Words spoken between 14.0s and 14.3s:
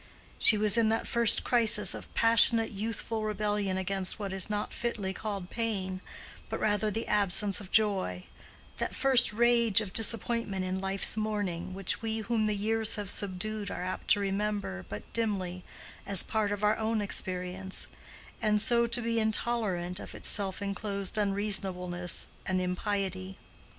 to